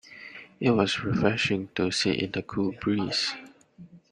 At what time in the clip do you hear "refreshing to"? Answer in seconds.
1.03-1.91